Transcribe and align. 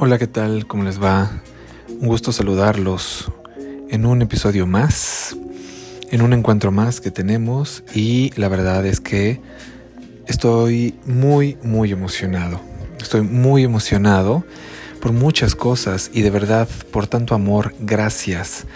Hola, 0.00 0.16
¿qué 0.16 0.28
tal? 0.28 0.68
¿Cómo 0.68 0.84
les 0.84 1.02
va? 1.02 1.28
Un 1.88 2.06
gusto 2.06 2.30
saludarlos 2.30 3.32
en 3.90 4.06
un 4.06 4.22
episodio 4.22 4.64
más, 4.64 5.36
en 6.12 6.22
un 6.22 6.32
encuentro 6.32 6.70
más 6.70 7.00
que 7.00 7.10
tenemos 7.10 7.82
y 7.92 8.30
la 8.36 8.46
verdad 8.46 8.86
es 8.86 9.00
que 9.00 9.40
estoy 10.28 10.94
muy, 11.04 11.58
muy 11.64 11.90
emocionado. 11.90 12.60
Estoy 13.00 13.22
muy 13.22 13.64
emocionado 13.64 14.44
por 15.00 15.10
muchas 15.10 15.56
cosas 15.56 16.12
y 16.14 16.22
de 16.22 16.30
verdad 16.30 16.68
por 16.92 17.08
tanto 17.08 17.34
amor, 17.34 17.74
gracias. 17.80 18.66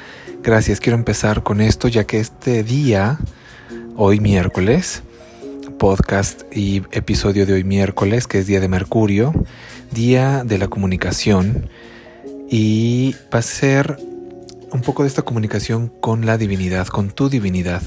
Gracias, 0.42 0.80
quiero 0.80 0.98
empezar 0.98 1.44
con 1.44 1.60
esto 1.60 1.86
ya 1.86 2.02
que 2.02 2.18
este 2.18 2.64
día, 2.64 3.20
hoy 3.94 4.18
miércoles, 4.18 5.04
podcast 5.78 6.42
y 6.52 6.82
episodio 6.90 7.46
de 7.46 7.52
hoy 7.52 7.64
miércoles, 7.64 8.26
que 8.26 8.40
es 8.40 8.48
Día 8.48 8.58
de 8.58 8.68
Mercurio, 8.68 9.32
Día 9.92 10.42
de 10.44 10.58
la 10.58 10.68
Comunicación, 10.68 11.68
y 12.48 13.14
va 13.32 13.40
a 13.40 13.42
ser 13.42 13.98
un 14.70 14.80
poco 14.80 15.02
de 15.02 15.08
esta 15.08 15.22
comunicación 15.22 15.88
con 16.00 16.24
la 16.24 16.38
divinidad, 16.38 16.86
con 16.86 17.10
tu 17.10 17.28
divinidad, 17.28 17.82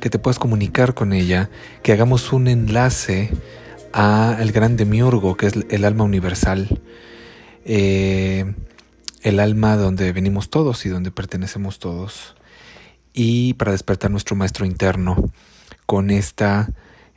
que 0.00 0.10
te 0.10 0.18
puedas 0.18 0.38
comunicar 0.38 0.94
con 0.94 1.12
ella, 1.12 1.50
que 1.82 1.92
hagamos 1.92 2.32
un 2.32 2.48
enlace 2.48 3.30
a 3.92 4.36
el 4.40 4.50
gran 4.50 4.76
demiurgo, 4.76 5.36
que 5.36 5.46
es 5.46 5.54
el 5.70 5.84
alma 5.84 6.02
universal, 6.02 6.80
eh, 7.64 8.52
el 9.22 9.38
alma 9.38 9.76
donde 9.76 10.12
venimos 10.12 10.50
todos 10.50 10.84
y 10.84 10.88
donde 10.88 11.12
pertenecemos 11.12 11.78
todos, 11.78 12.34
y 13.12 13.54
para 13.54 13.72
despertar 13.72 14.10
nuestro 14.10 14.34
maestro 14.34 14.66
interno 14.66 15.30
con 15.86 16.10
esta 16.10 16.70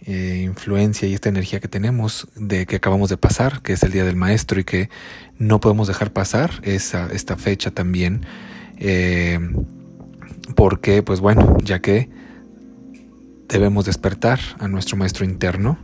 eh, 0.05 0.41
influencia 0.43 1.07
y 1.07 1.13
esta 1.13 1.29
energía 1.29 1.59
que 1.59 1.67
tenemos 1.67 2.27
de 2.35 2.65
que 2.65 2.75
acabamos 2.75 3.09
de 3.09 3.17
pasar, 3.17 3.61
que 3.61 3.73
es 3.73 3.83
el 3.83 3.91
Día 3.91 4.05
del 4.05 4.15
Maestro 4.15 4.59
y 4.59 4.63
que 4.63 4.89
no 5.37 5.59
podemos 5.59 5.87
dejar 5.87 6.13
pasar 6.13 6.51
esa, 6.63 7.07
esta 7.11 7.35
fecha 7.35 7.71
también, 7.71 8.25
eh, 8.77 9.39
porque 10.55 11.01
pues 11.03 11.19
bueno, 11.19 11.57
ya 11.63 11.79
que 11.79 12.09
debemos 13.47 13.85
despertar 13.85 14.39
a 14.59 14.67
nuestro 14.67 14.97
Maestro 14.97 15.25
interno 15.25 15.79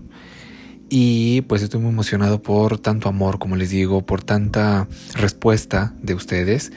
y 0.89 1.41
pues 1.41 1.63
estoy 1.63 1.79
muy 1.79 1.89
emocionado 1.89 2.41
por 2.41 2.77
tanto 2.77 3.09
amor, 3.09 3.39
como 3.39 3.55
les 3.55 3.71
digo, 3.71 4.05
por 4.05 4.23
tanta 4.23 4.87
respuesta 5.15 5.95
de 6.01 6.13
ustedes. 6.13 6.71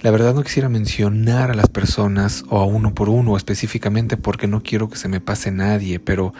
La 0.00 0.10
verdad 0.10 0.34
no 0.34 0.42
quisiera 0.42 0.70
mencionar 0.70 1.50
a 1.50 1.54
las 1.54 1.68
personas 1.68 2.42
o 2.48 2.58
a 2.58 2.64
uno 2.64 2.94
por 2.94 3.10
uno 3.10 3.36
específicamente 3.36 4.16
porque 4.16 4.46
no 4.46 4.62
quiero 4.62 4.88
que 4.88 4.96
se 4.96 5.08
me 5.08 5.20
pase 5.20 5.50
nadie, 5.50 6.00
pero 6.00 6.32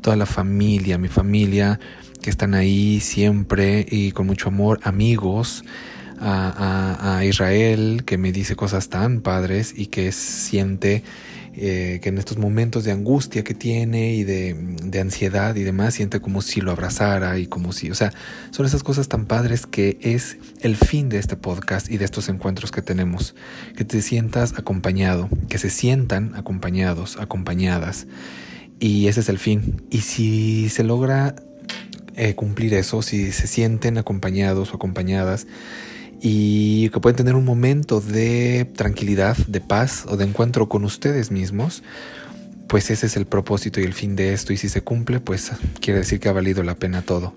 toda 0.00 0.16
la 0.16 0.26
familia, 0.26 0.98
mi 0.98 1.08
familia 1.08 1.78
que 2.20 2.30
están 2.30 2.54
ahí 2.54 3.00
siempre 3.00 3.86
y 3.88 4.12
con 4.12 4.26
mucho 4.26 4.48
amor, 4.48 4.80
amigos, 4.82 5.64
a, 6.20 7.22
Israel 7.24 8.02
que 8.04 8.18
me 8.18 8.32
dice 8.32 8.56
cosas 8.56 8.88
tan 8.88 9.20
padres 9.20 9.74
y 9.76 9.86
que 9.86 10.12
siente 10.12 11.02
eh, 11.54 11.98
que 12.02 12.08
en 12.08 12.18
estos 12.18 12.38
momentos 12.38 12.84
de 12.84 12.92
angustia 12.92 13.42
que 13.42 13.54
tiene 13.54 14.14
y 14.14 14.22
de, 14.22 14.54
de, 14.54 15.00
ansiedad 15.00 15.56
y 15.56 15.64
demás, 15.64 15.94
siente 15.94 16.20
como 16.20 16.40
si 16.40 16.60
lo 16.60 16.70
abrazara 16.70 17.38
y 17.38 17.46
como 17.46 17.72
si, 17.72 17.90
o 17.90 17.94
sea, 17.94 18.12
son 18.50 18.64
esas 18.64 18.84
cosas 18.84 19.08
tan 19.08 19.26
padres 19.26 19.66
que 19.66 19.98
es 20.00 20.36
el 20.60 20.76
fin 20.76 21.08
de 21.08 21.18
este 21.18 21.36
podcast 21.36 21.90
y 21.90 21.98
de 21.98 22.04
estos 22.04 22.28
encuentros 22.28 22.70
que 22.70 22.82
tenemos, 22.82 23.34
que 23.76 23.84
te 23.84 24.02
sientas 24.02 24.54
acompañado, 24.56 25.28
que 25.48 25.58
se 25.58 25.70
sientan 25.70 26.34
acompañados, 26.36 27.16
acompañadas. 27.16 28.06
Y 28.80 29.08
ese 29.08 29.20
es 29.20 29.28
el 29.28 29.38
fin. 29.38 29.82
Y 29.90 30.02
si 30.02 30.68
se 30.68 30.84
logra 30.84 31.34
eh, 32.16 32.34
cumplir 32.34 32.74
eso, 32.74 33.02
si 33.02 33.32
se 33.32 33.46
sienten 33.46 33.98
acompañados 33.98 34.72
o 34.72 34.76
acompañadas, 34.76 35.46
y 36.20 36.88
que 36.90 37.00
pueden 37.00 37.16
tener 37.16 37.36
un 37.36 37.44
momento 37.44 38.00
de 38.00 38.68
tranquilidad, 38.74 39.36
de 39.46 39.60
paz 39.60 40.04
o 40.08 40.16
de 40.16 40.24
encuentro 40.24 40.68
con 40.68 40.84
ustedes 40.84 41.30
mismos, 41.30 41.82
pues 42.68 42.90
ese 42.90 43.06
es 43.06 43.16
el 43.16 43.26
propósito 43.26 43.80
y 43.80 43.84
el 43.84 43.94
fin 43.94 44.16
de 44.16 44.32
esto. 44.32 44.52
Y 44.52 44.56
si 44.56 44.68
se 44.68 44.82
cumple, 44.82 45.20
pues 45.20 45.52
quiere 45.80 46.00
decir 46.00 46.20
que 46.20 46.28
ha 46.28 46.32
valido 46.32 46.62
la 46.62 46.74
pena 46.74 47.02
todo. 47.02 47.34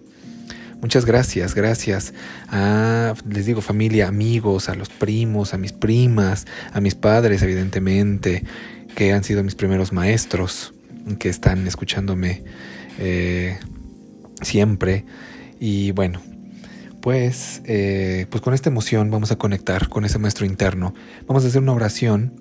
Muchas 0.81 1.05
gracias, 1.05 1.53
gracias 1.53 2.11
a, 2.49 3.13
les 3.29 3.45
digo, 3.45 3.61
familia, 3.61 4.07
amigos, 4.07 4.67
a 4.67 4.73
los 4.73 4.89
primos, 4.89 5.53
a 5.53 5.59
mis 5.59 5.73
primas, 5.73 6.47
a 6.73 6.81
mis 6.81 6.95
padres, 6.95 7.43
evidentemente, 7.43 8.43
que 8.95 9.13
han 9.13 9.23
sido 9.23 9.43
mis 9.43 9.53
primeros 9.53 9.93
maestros 9.93 10.73
que 11.19 11.29
están 11.29 11.67
escuchándome 11.67 12.43
eh, 12.99 13.57
siempre. 14.41 15.05
Y 15.59 15.91
bueno, 15.91 16.21
pues, 17.01 17.61
eh, 17.65 18.27
pues 18.29 18.41
con 18.41 18.53
esta 18.53 18.69
emoción 18.69 19.09
vamos 19.11 19.31
a 19.31 19.37
conectar 19.37 19.89
con 19.89 20.05
ese 20.05 20.19
maestro 20.19 20.45
interno. 20.45 20.93
Vamos 21.27 21.43
a 21.43 21.47
hacer 21.47 21.61
una 21.61 21.73
oración 21.73 22.33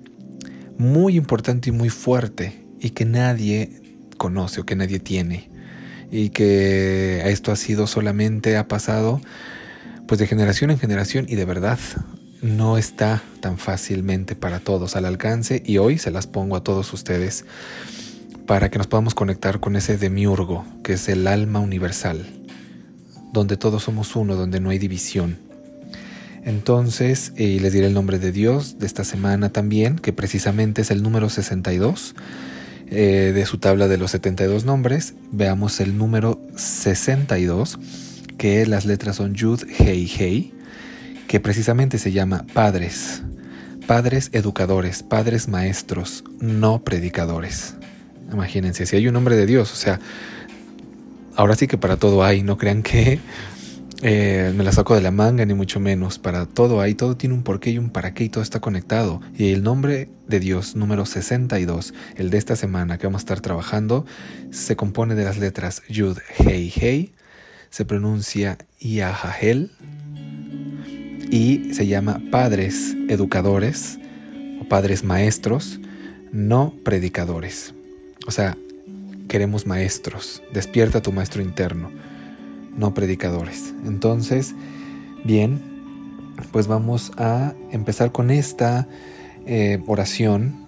muy 0.78 1.16
importante 1.16 1.70
y 1.70 1.72
muy 1.72 1.90
fuerte 1.90 2.64
y 2.80 2.90
que 2.90 3.04
nadie 3.04 3.70
conoce 4.16 4.60
o 4.60 4.66
que 4.66 4.76
nadie 4.76 4.98
tiene. 4.98 5.50
Y 6.10 6.30
que 6.30 7.22
esto 7.26 7.52
ha 7.52 7.56
sido 7.56 7.86
solamente, 7.86 8.56
ha 8.56 8.66
pasado 8.66 9.20
pues 10.06 10.18
de 10.18 10.26
generación 10.26 10.72
en 10.72 10.78
generación 10.78 11.26
y 11.28 11.36
de 11.36 11.44
verdad 11.44 11.78
no 12.42 12.78
está 12.78 13.22
tan 13.40 13.58
fácilmente 13.58 14.34
para 14.34 14.58
todos 14.58 14.96
al 14.96 15.04
alcance 15.04 15.62
y 15.64 15.78
hoy 15.78 15.98
se 15.98 16.10
las 16.10 16.26
pongo 16.26 16.56
a 16.56 16.64
todos 16.64 16.92
ustedes 16.92 17.44
para 18.46 18.70
que 18.70 18.78
nos 18.78 18.86
podamos 18.86 19.14
conectar 19.14 19.60
con 19.60 19.76
ese 19.76 19.96
demiurgo, 19.96 20.64
que 20.82 20.94
es 20.94 21.08
el 21.08 21.26
alma 21.26 21.60
universal, 21.60 22.26
donde 23.32 23.56
todos 23.56 23.84
somos 23.84 24.16
uno, 24.16 24.36
donde 24.36 24.60
no 24.60 24.70
hay 24.70 24.78
división. 24.78 25.38
Entonces, 26.44 27.32
eh, 27.36 27.58
les 27.60 27.72
diré 27.72 27.86
el 27.86 27.94
nombre 27.94 28.18
de 28.18 28.32
Dios 28.32 28.78
de 28.78 28.86
esta 28.86 29.04
semana 29.04 29.50
también, 29.50 29.96
que 29.98 30.12
precisamente 30.12 30.82
es 30.82 30.90
el 30.90 31.02
número 31.02 31.28
62 31.28 32.14
eh, 32.90 33.32
de 33.34 33.46
su 33.46 33.58
tabla 33.58 33.88
de 33.88 33.98
los 33.98 34.10
72 34.12 34.64
nombres. 34.64 35.14
Veamos 35.32 35.80
el 35.80 35.96
número 35.98 36.40
62, 36.56 37.78
que 38.38 38.66
las 38.66 38.86
letras 38.86 39.16
son 39.16 39.34
Yud, 39.34 39.62
Hei, 39.78 40.10
Hei, 40.18 40.54
que 41.28 41.40
precisamente 41.40 41.98
se 41.98 42.10
llama 42.10 42.46
Padres. 42.52 43.22
Padres 43.86 44.30
educadores, 44.32 45.02
padres 45.02 45.48
maestros, 45.48 46.24
no 46.40 46.82
predicadores. 46.82 47.74
Imagínense, 48.32 48.86
si 48.86 48.96
hay 48.96 49.08
un 49.08 49.16
hombre 49.16 49.36
de 49.36 49.46
Dios, 49.46 49.72
o 49.72 49.76
sea, 49.76 50.00
ahora 51.36 51.56
sí 51.56 51.66
que 51.66 51.78
para 51.78 51.96
todo 51.96 52.24
hay, 52.24 52.42
no 52.42 52.58
crean 52.58 52.82
que 52.82 53.18
eh, 54.02 54.52
me 54.56 54.64
la 54.64 54.72
saco 54.72 54.94
de 54.94 55.02
la 55.02 55.10
manga, 55.10 55.44
ni 55.44 55.52
mucho 55.52 55.78
menos, 55.78 56.18
para 56.18 56.46
todo 56.46 56.80
hay, 56.80 56.94
todo 56.94 57.16
tiene 57.16 57.34
un 57.34 57.42
porqué 57.42 57.70
y 57.70 57.78
un 57.78 57.90
para 57.90 58.14
qué 58.14 58.24
y 58.24 58.28
todo 58.30 58.42
está 58.42 58.60
conectado. 58.60 59.20
Y 59.36 59.52
el 59.52 59.62
nombre 59.62 60.08
de 60.26 60.40
Dios 60.40 60.74
número 60.74 61.04
62, 61.04 61.92
el 62.16 62.30
de 62.30 62.38
esta 62.38 62.56
semana 62.56 62.96
que 62.96 63.06
vamos 63.06 63.20
a 63.20 63.24
estar 63.24 63.40
trabajando, 63.40 64.06
se 64.50 64.74
compone 64.74 65.14
de 65.14 65.24
las 65.24 65.38
letras 65.38 65.82
Yud, 65.88 66.18
Hei, 66.38 66.72
Hei, 66.74 67.12
se 67.68 67.84
pronuncia 67.84 68.56
Yahahel 68.80 69.70
y 71.30 71.74
se 71.74 71.86
llama 71.86 72.22
Padres 72.30 72.96
Educadores 73.08 73.98
o 74.60 74.64
Padres 74.68 75.04
Maestros, 75.04 75.78
no 76.32 76.74
predicadores. 76.84 77.74
O 78.30 78.32
sea, 78.32 78.56
queremos 79.26 79.66
maestros. 79.66 80.40
Despierta 80.52 81.02
tu 81.02 81.10
maestro 81.10 81.42
interno, 81.42 81.90
no 82.76 82.94
predicadores. 82.94 83.74
Entonces, 83.84 84.54
bien, 85.24 85.60
pues 86.52 86.68
vamos 86.68 87.10
a 87.16 87.54
empezar 87.72 88.12
con 88.12 88.30
esta 88.30 88.86
eh, 89.46 89.82
oración 89.88 90.64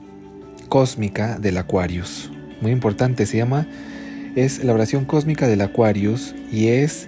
cósmica 0.68 1.38
del 1.38 1.56
Aquarius. 1.56 2.32
Muy 2.60 2.72
importante, 2.72 3.26
se 3.26 3.36
llama, 3.36 3.68
es 4.34 4.64
la 4.64 4.72
oración 4.72 5.04
cósmica 5.04 5.46
del 5.46 5.60
Aquarius 5.60 6.34
y 6.50 6.66
es 6.66 7.06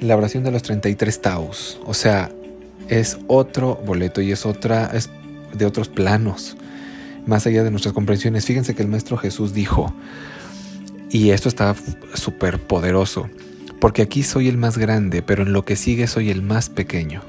la 0.00 0.18
oración 0.18 0.44
de 0.44 0.50
los 0.50 0.64
33 0.64 1.22
Taus. 1.22 1.80
O 1.86 1.94
sea, 1.94 2.30
es 2.90 3.16
otro 3.26 3.76
boleto 3.86 4.20
y 4.20 4.32
es 4.32 4.44
otra, 4.44 4.90
es 4.92 5.08
de 5.54 5.64
otros 5.64 5.88
planos 5.88 6.58
más 7.28 7.46
allá 7.46 7.62
de 7.62 7.70
nuestras 7.70 7.94
comprensiones. 7.94 8.44
Fíjense 8.44 8.74
que 8.74 8.82
el 8.82 8.88
Maestro 8.88 9.16
Jesús 9.16 9.52
dijo, 9.52 9.94
y 11.10 11.30
esto 11.30 11.48
está 11.48 11.74
súper 12.14 12.58
poderoso, 12.58 13.28
porque 13.80 14.02
aquí 14.02 14.22
soy 14.22 14.48
el 14.48 14.56
más 14.56 14.78
grande, 14.78 15.22
pero 15.22 15.42
en 15.42 15.52
lo 15.52 15.64
que 15.64 15.76
sigue 15.76 16.06
soy 16.06 16.30
el 16.30 16.42
más 16.42 16.68
pequeño. 16.68 17.22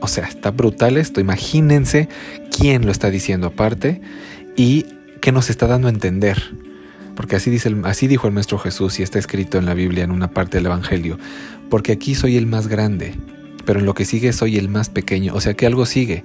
O 0.00 0.08
sea, 0.08 0.26
está 0.26 0.50
brutal 0.50 0.98
esto. 0.98 1.20
Imagínense 1.20 2.08
quién 2.56 2.84
lo 2.84 2.92
está 2.92 3.10
diciendo 3.10 3.48
aparte 3.48 4.00
y 4.54 4.86
qué 5.20 5.32
nos 5.32 5.50
está 5.50 5.66
dando 5.66 5.88
a 5.88 5.90
entender. 5.90 6.40
Porque 7.16 7.36
así, 7.36 7.50
dice 7.50 7.74
así 7.84 8.06
dijo 8.06 8.26
el 8.26 8.34
Maestro 8.34 8.58
Jesús 8.58 9.00
y 9.00 9.02
está 9.02 9.18
escrito 9.18 9.58
en 9.58 9.64
la 9.64 9.74
Biblia 9.74 10.04
en 10.04 10.10
una 10.10 10.30
parte 10.30 10.58
del 10.58 10.66
Evangelio. 10.66 11.18
Porque 11.70 11.92
aquí 11.92 12.14
soy 12.14 12.36
el 12.36 12.46
más 12.46 12.68
grande, 12.68 13.14
pero 13.66 13.80
en 13.80 13.86
lo 13.86 13.92
que 13.92 14.06
sigue 14.06 14.32
soy 14.32 14.56
el 14.56 14.70
más 14.70 14.88
pequeño, 14.88 15.34
o 15.34 15.40
sea 15.42 15.52
que 15.54 15.66
algo 15.66 15.84
sigue. 15.84 16.24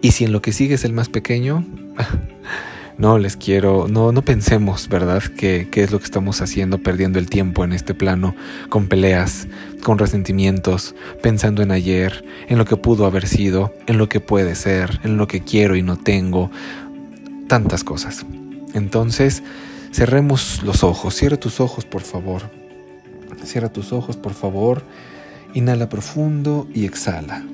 Y 0.00 0.12
si 0.12 0.24
en 0.24 0.32
lo 0.32 0.40
que 0.40 0.52
sigue 0.52 0.76
es 0.76 0.84
el 0.84 0.92
más 0.92 1.08
pequeño, 1.08 1.66
No 2.98 3.18
les 3.18 3.36
quiero, 3.36 3.86
no, 3.88 4.12
no 4.12 4.22
pensemos, 4.22 4.88
¿verdad?, 4.88 5.22
que, 5.22 5.68
es 5.74 5.90
lo 5.90 5.98
que 5.98 6.04
estamos 6.04 6.40
haciendo, 6.42 6.78
perdiendo 6.78 7.18
el 7.18 7.28
tiempo 7.28 7.64
en 7.64 7.72
este 7.72 7.94
plano, 7.94 8.34
con 8.68 8.86
peleas, 8.86 9.48
con 9.82 9.98
resentimientos, 9.98 10.94
pensando 11.22 11.62
en 11.62 11.70
ayer, 11.70 12.24
en 12.48 12.58
lo 12.58 12.64
que 12.64 12.76
pudo 12.76 13.06
haber 13.06 13.26
sido, 13.26 13.74
en 13.86 13.98
lo 13.98 14.08
que 14.08 14.20
puede 14.20 14.54
ser, 14.54 15.00
en 15.04 15.16
lo 15.16 15.26
que 15.26 15.40
quiero 15.42 15.74
y 15.74 15.82
no 15.82 15.96
tengo, 15.96 16.50
tantas 17.48 17.82
cosas. 17.82 18.26
Entonces, 18.74 19.42
cerremos 19.90 20.62
los 20.62 20.84
ojos, 20.84 21.14
cierra 21.14 21.38
tus 21.38 21.60
ojos, 21.60 21.84
por 21.84 22.02
favor. 22.02 22.42
Cierra 23.44 23.72
tus 23.72 23.92
ojos, 23.92 24.16
por 24.16 24.34
favor. 24.34 24.84
Inhala 25.54 25.88
profundo 25.88 26.66
y 26.74 26.86
exhala. 26.86 27.44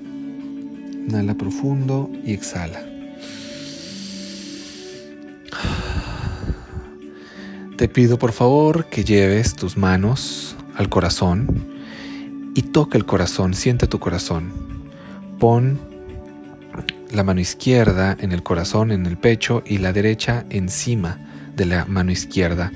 Inhala 1.08 1.34
profundo 1.34 2.10
y 2.24 2.32
exhala. 2.32 2.80
Te 7.76 7.88
pido 7.88 8.18
por 8.18 8.32
favor 8.32 8.86
que 8.86 9.04
lleves 9.04 9.54
tus 9.54 9.76
manos 9.76 10.56
al 10.76 10.88
corazón 10.88 11.64
y 12.54 12.62
toca 12.62 12.98
el 12.98 13.04
corazón, 13.04 13.54
siente 13.54 13.86
tu 13.86 13.98
corazón. 13.98 14.52
Pon 15.38 15.78
la 17.12 17.24
mano 17.24 17.40
izquierda 17.40 18.16
en 18.20 18.32
el 18.32 18.42
corazón, 18.42 18.90
en 18.90 19.06
el 19.06 19.16
pecho 19.16 19.62
y 19.66 19.78
la 19.78 19.92
derecha 19.92 20.44
encima 20.50 21.18
de 21.56 21.66
la 21.66 21.84
mano 21.84 22.12
izquierda 22.12 22.72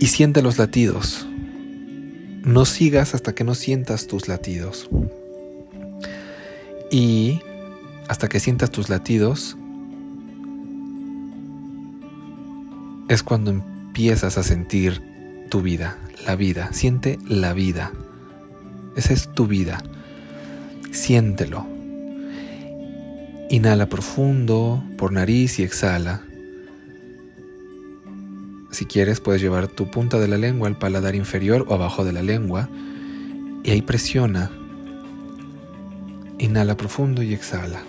y 0.00 0.06
siente 0.06 0.42
los 0.42 0.58
latidos. 0.58 1.26
No 2.44 2.64
sigas 2.64 3.14
hasta 3.14 3.34
que 3.34 3.44
no 3.44 3.54
sientas 3.54 4.08
tus 4.08 4.26
latidos. 4.26 4.90
Y 6.90 7.40
hasta 8.08 8.28
que 8.28 8.40
sientas 8.40 8.70
tus 8.70 8.88
latidos 8.88 9.56
es 13.08 13.22
cuando 13.22 13.52
empiezas 13.52 14.38
a 14.38 14.42
sentir 14.42 15.00
tu 15.50 15.62
vida, 15.62 15.98
la 16.26 16.34
vida. 16.34 16.72
Siente 16.72 17.18
la 17.28 17.52
vida. 17.52 17.92
Esa 18.96 19.12
es 19.12 19.32
tu 19.32 19.46
vida. 19.46 19.80
Siéntelo. 20.90 21.66
Inhala 23.50 23.88
profundo 23.88 24.82
por 24.98 25.12
nariz 25.12 25.60
y 25.60 25.62
exhala. 25.62 26.22
Si 28.72 28.86
quieres 28.86 29.20
puedes 29.20 29.42
llevar 29.42 29.68
tu 29.68 29.90
punta 29.90 30.18
de 30.18 30.28
la 30.28 30.38
lengua 30.38 30.66
al 30.66 30.78
paladar 30.78 31.14
inferior 31.14 31.66
o 31.68 31.74
abajo 31.74 32.04
de 32.04 32.12
la 32.14 32.22
lengua 32.22 32.70
y 33.62 33.70
ahí 33.70 33.82
presiona. 33.82 34.50
Inhala 36.38 36.74
profundo 36.78 37.22
y 37.22 37.34
exhala. 37.34 37.82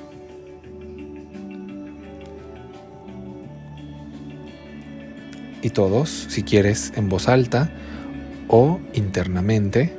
Y 5.61 5.69
todos, 5.69 6.09
si 6.27 6.43
quieres, 6.43 6.91
en 6.97 7.07
voz 7.07 7.29
alta 7.29 7.71
o 8.49 8.81
internamente, 8.93 9.97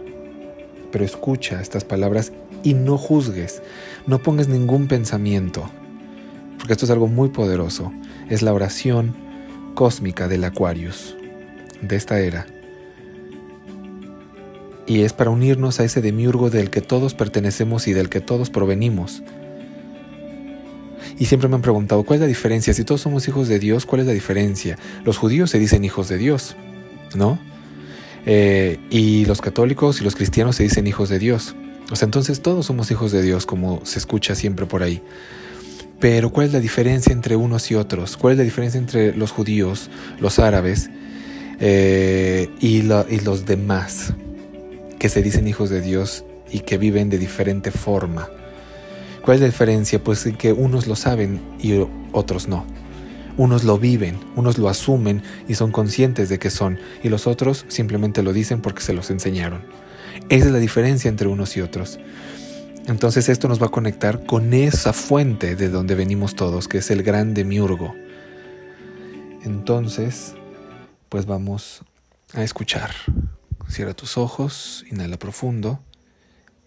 pero 0.93 1.07
escucha 1.07 1.63
estas 1.63 1.85
palabras 1.85 2.31
y 2.63 2.75
no 2.75 2.99
juzgues, 2.99 3.63
no 4.07 4.23
pongas 4.23 4.49
ningún 4.49 4.87
pensamiento, 4.87 5.71
porque 6.59 6.75
esto 6.75 6.85
es 6.85 6.91
algo 6.91 7.07
muy 7.07 7.31
poderoso. 7.31 7.91
Es 8.29 8.43
la 8.43 8.53
oración 8.53 9.24
cósmica 9.75 10.29
del 10.29 10.45
Aquarius, 10.45 11.17
de 11.83 11.97
esta 11.97 12.21
era. 12.21 12.47
Y 14.87 15.03
es 15.03 15.13
para 15.13 15.31
unirnos 15.31 15.81
a 15.81 15.85
ese 15.85 16.03
demiurgo 16.03 16.51
del 16.51 16.71
que 16.71 16.81
todos 16.81 17.15
pertenecemos 17.15 17.89
y 17.89 17.93
del 17.93 18.09
que 18.09 18.21
todos 18.21 18.51
provenimos. 18.51 19.23
Y 21.19 21.27
siempre 21.27 21.49
me 21.49 21.57
han 21.57 21.63
preguntado, 21.63 22.03
¿cuál 22.05 22.17
es 22.17 22.21
la 22.23 22.27
diferencia? 22.27 22.75
Si 22.75 22.85
todos 22.85 23.01
somos 23.01 23.27
hijos 23.29 23.49
de 23.49 23.59
Dios, 23.59 23.87
¿cuál 23.87 24.01
es 24.01 24.07
la 24.07 24.13
diferencia? 24.13 24.79
Los 25.05 25.17
judíos 25.17 25.51
se 25.51 25.59
dicen 25.59 25.85
hijos 25.85 26.09
de 26.09 26.19
Dios, 26.19 26.57
¿no? 27.15 27.39
Eh, 28.27 28.79
y 28.91 29.27
los 29.27 29.41
católicos 29.41 30.01
y 30.01 30.05
los 30.05 30.17
cristianos 30.17 30.57
se 30.57 30.65
dicen 30.65 30.87
hijos 30.87 31.09
de 31.09 31.19
Dios. 31.19 31.55
O 31.91 31.97
sea, 31.97 32.07
entonces 32.07 32.41
todos 32.41 32.67
somos 32.67 32.91
hijos 32.91 33.13
de 33.13 33.23
Dios, 33.23 33.47
como 33.47 33.81
se 33.85 33.99
escucha 33.99 34.35
siempre 34.35 34.67
por 34.67 34.83
ahí. 34.83 35.03
Pero 36.05 36.29
¿cuál 36.29 36.49
es 36.49 36.53
la 36.53 36.61
diferencia 36.61 37.15
entre 37.15 37.35
unos 37.35 37.71
y 37.71 37.77
otros? 37.77 38.19
¿Cuál 38.19 38.33
es 38.33 38.39
la 38.39 38.45
diferencia 38.45 38.79
entre 38.79 39.17
los 39.17 39.31
judíos, 39.31 39.89
los 40.21 40.39
árabes 40.39 40.91
eh, 41.61 42.51
y, 42.61 42.81
y 42.81 43.21
los 43.21 43.47
demás 43.47 44.13
que 44.99 45.09
se 45.09 45.23
dicen 45.23 45.49
hijos 45.49 45.71
de 45.71 45.81
Dios 45.81 46.27
y 46.53 46.61
que 46.61 46.77
viven 46.77 47.09
de 47.09 47.17
diferente 47.17 47.71
forma? 47.71 48.29
¿Cuál 49.23 49.37
es 49.37 49.41
la 49.41 49.47
diferencia? 49.47 50.05
Pues 50.05 50.29
que 50.37 50.53
unos 50.53 50.87
lo 50.87 50.95
saben 50.95 51.41
y 51.59 51.73
otros 52.13 52.49
no. 52.49 52.67
Unos 53.39 53.65
lo 53.65 53.79
viven, 53.79 54.19
unos 54.37 54.59
lo 54.59 54.69
asumen 54.69 55.23
y 55.49 55.55
son 55.55 55.73
conscientes 55.73 56.29
de 56.29 56.39
que 56.39 56.51
son, 56.51 56.79
y 57.03 57.09
los 57.09 57.27
otros 57.27 57.65
simplemente 57.69 58.23
lo 58.23 58.35
dicen 58.35 58.61
porque 58.61 58.83
se 58.83 58.93
los 58.93 59.11
enseñaron. 59.11 59.63
Esa 60.29 60.47
es 60.49 60.53
la 60.53 60.59
diferencia 60.59 61.09
entre 61.09 61.29
unos 61.29 61.57
y 61.57 61.63
otros. 61.63 61.99
Entonces 62.87 63.29
esto 63.31 63.49
nos 63.49 63.63
va 63.63 63.67
a 63.67 63.71
conectar 63.71 64.27
con 64.27 64.53
esa 64.53 64.93
fuente 64.93 65.57
de 65.57 65.71
donde 65.71 65.95
venimos 65.95 66.35
todos, 66.35 66.69
que 66.69 66.79
es 66.79 66.91
el 66.91 67.03
gran 67.03 67.33
demiurgo. 67.33 67.95
Entonces, 69.43 70.35
pues 71.09 71.25
vamos 71.25 71.83
a 72.35 72.43
escuchar. 72.43 72.91
Cierra 73.69 73.95
tus 73.95 74.19
ojos, 74.19 74.85
inhala 74.91 75.19
profundo 75.19 75.81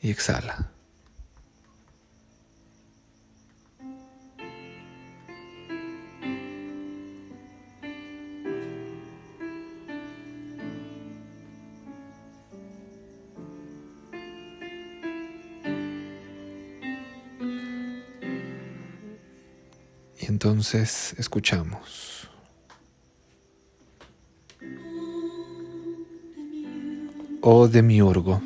y 0.01 0.09
exhala. 0.09 0.71
Entonces 20.27 21.15
escuchamos. 21.18 22.29
Oh 27.41 27.68
demiurgo, 27.68 28.41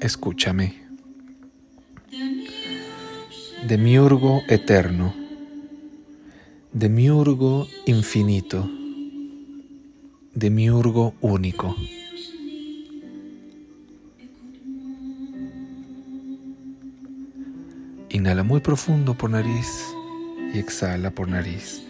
escúchame. 0.00 0.82
Demiurgo 3.66 4.42
eterno, 4.48 5.14
demiurgo 6.72 7.66
infinito, 7.86 8.68
demiurgo 10.34 11.14
único. 11.22 11.74
Inhala 18.10 18.42
muy 18.42 18.60
profundo 18.60 19.14
por 19.14 19.30
nariz 19.30 19.93
y 20.54 20.58
exhala 20.58 21.10
por 21.10 21.28
nariz. 21.28 21.82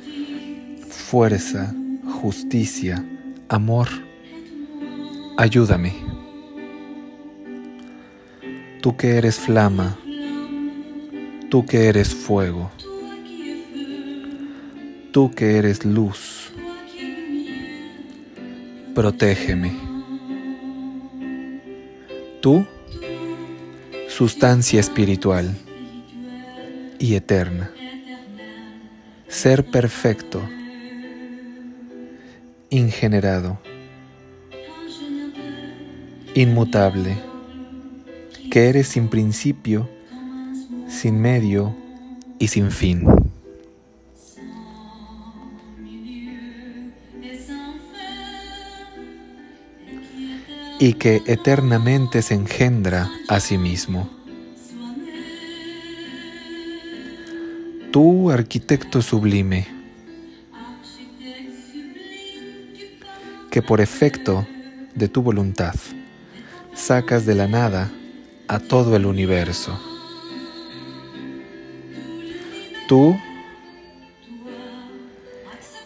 Fuerza, 0.89 1.73
justicia, 2.23 3.05
amor, 3.49 3.89
ayúdame. 5.37 5.93
Tú 8.81 8.97
que 8.97 9.17
eres 9.17 9.39
flama, 9.39 9.99
tú 11.51 11.65
que 11.67 11.89
eres 11.89 12.15
fuego, 12.15 12.71
tú 15.13 15.31
que 15.31 15.57
eres 15.59 15.85
luz, 15.85 16.53
protégeme. 18.95 19.73
Tú, 22.41 22.67
sustancia 24.09 24.81
espiritual 24.81 25.55
y 26.99 27.15
eterna 27.15 27.71
ser 29.45 29.63
perfecto, 29.63 30.41
ingenerado, 32.71 33.59
inmutable, 36.35 37.19
que 38.51 38.71
eres 38.71 38.89
sin 38.89 39.09
principio, 39.09 39.87
sin 40.89 41.21
medio 41.21 41.77
y 42.39 42.49
sin 42.49 42.71
fin. 42.71 43.05
y 50.79 50.95
que 50.95 51.23
eternamente 51.27 52.23
se 52.23 52.35
engendra 52.35 53.11
a 53.29 53.41
sí 53.41 53.59
mismo. 53.59 54.24
Arquitecto 58.31 59.03
sublime, 59.03 59.67
que 63.51 63.63
por 63.63 63.81
efecto 63.81 64.47
de 64.95 65.09
tu 65.09 65.23
voluntad 65.23 65.75
sacas 66.75 67.25
de 67.27 67.35
la 67.35 67.47
nada 67.47 67.91
a 68.49 68.59
todo 68.59 68.97
el 68.97 69.07
universo. 69.07 69.79
Tú, 72.89 73.17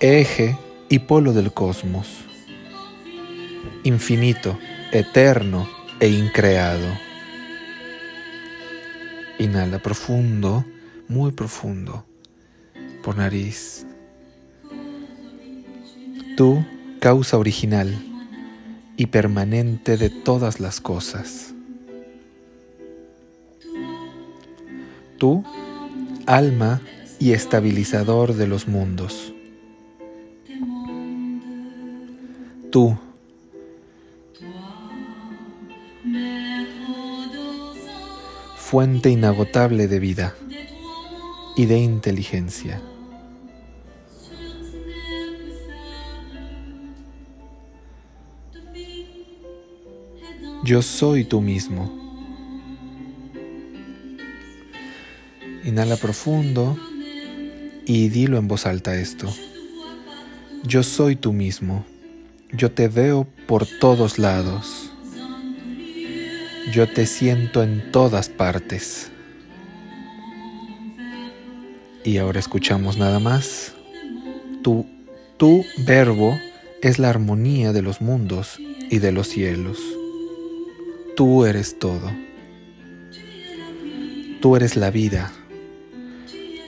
eje 0.00 0.56
y 0.88 1.00
polo 1.00 1.32
del 1.32 1.52
cosmos, 1.52 2.08
infinito, 3.84 4.58
eterno 4.92 5.68
e 6.00 6.08
increado. 6.08 6.88
Inhala 9.38 9.78
profundo, 9.78 10.64
muy 11.06 11.30
profundo, 11.32 12.07
por 13.08 13.16
nariz. 13.16 13.86
Tú, 16.36 16.62
causa 17.00 17.38
original 17.38 17.88
y 18.98 19.06
permanente 19.06 19.96
de 19.96 20.10
todas 20.10 20.60
las 20.60 20.82
cosas. 20.82 21.54
Tú, 25.16 25.42
alma 26.26 26.82
y 27.18 27.32
estabilizador 27.32 28.34
de 28.34 28.46
los 28.46 28.68
mundos. 28.68 29.32
Tú, 32.70 32.94
fuente 38.58 39.08
inagotable 39.08 39.88
de 39.88 39.98
vida 39.98 40.34
y 41.56 41.64
de 41.64 41.78
inteligencia. 41.78 42.82
Yo 50.68 50.82
soy 50.82 51.24
tú 51.24 51.40
mismo. 51.40 51.90
Inhala 55.64 55.96
profundo 55.96 56.76
y 57.86 58.10
dilo 58.10 58.36
en 58.36 58.48
voz 58.48 58.66
alta 58.66 58.94
esto. 58.94 59.32
Yo 60.64 60.82
soy 60.82 61.16
tú 61.16 61.32
mismo. 61.32 61.86
Yo 62.52 62.70
te 62.70 62.88
veo 62.88 63.26
por 63.46 63.64
todos 63.64 64.18
lados. 64.18 64.92
Yo 66.70 66.86
te 66.86 67.06
siento 67.06 67.62
en 67.62 67.90
todas 67.90 68.28
partes. 68.28 69.10
Y 72.04 72.18
ahora 72.18 72.40
escuchamos 72.40 72.98
nada 72.98 73.20
más. 73.20 73.72
Tu, 74.62 74.84
tu 75.38 75.64
verbo 75.86 76.38
es 76.82 76.98
la 76.98 77.08
armonía 77.08 77.72
de 77.72 77.80
los 77.80 78.02
mundos 78.02 78.58
y 78.90 78.98
de 78.98 79.12
los 79.12 79.28
cielos. 79.28 79.97
Tú 81.18 81.44
eres 81.44 81.80
todo. 81.80 82.12
Tú 84.40 84.54
eres 84.54 84.76
la 84.76 84.92
vida. 84.92 85.32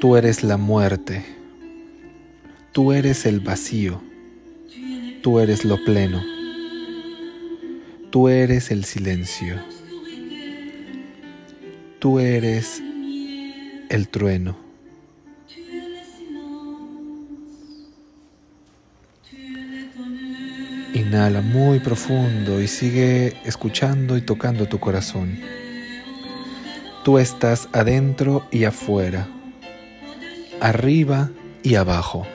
Tú 0.01 0.17
eres 0.17 0.43
la 0.43 0.57
muerte. 0.57 1.25
Tú 2.73 2.91
eres 2.91 3.27
el 3.27 3.39
vacío. 3.39 4.03
Tú 5.23 5.39
eres 5.39 5.65
lo 5.65 5.77
pleno. 5.85 6.21
Tú 8.11 8.29
eres 8.29 8.73
el 8.73 8.85
silencio. 8.85 9.55
Tú 12.01 12.19
eres 12.19 12.83
el 13.89 14.09
trueno. 14.09 14.70
Inhala 21.11 21.41
muy 21.41 21.81
profundo 21.81 22.63
y 22.63 22.69
sigue 22.69 23.37
escuchando 23.45 24.17
y 24.17 24.21
tocando 24.21 24.67
tu 24.69 24.79
corazón. 24.79 25.41
Tú 27.03 27.19
estás 27.19 27.69
adentro 27.73 28.47
y 28.53 28.63
afuera, 28.63 29.27
arriba 30.61 31.33
y 31.65 31.75
abajo. 31.75 32.29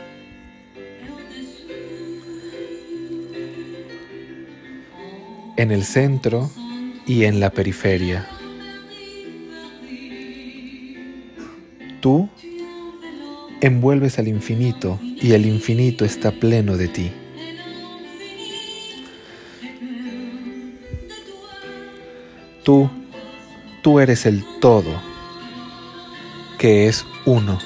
En 5.56 5.72
el 5.72 5.86
centro 5.86 6.52
y 7.08 7.24
en 7.24 7.40
la 7.40 7.52
periferia. 7.52 8.28
Tú 12.02 12.28
envuelves 13.62 14.20
al 14.20 14.28
infinito 14.28 15.00
y 15.02 15.32
el 15.32 15.46
infinito 15.46 16.04
está 16.04 16.32
pleno 16.32 16.76
de 16.76 16.90
ti. 16.90 17.12
Tú, 22.66 22.90
tú 23.84 24.00
eres 24.00 24.26
el 24.26 24.44
todo, 24.60 24.90
que 26.58 26.88
es 26.88 27.06
uno. 27.28 27.60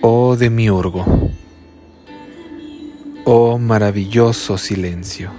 Oh 0.00 0.36
demiurgo. 0.36 1.04
Oh 3.24 3.58
maravilloso 3.58 4.56
silencio. 4.58 5.32